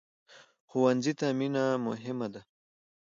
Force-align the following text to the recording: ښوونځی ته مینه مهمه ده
ښوونځی 0.69 1.13
ته 1.19 1.27
مینه 1.39 1.65
مهمه 1.87 2.27
ده 2.33 2.41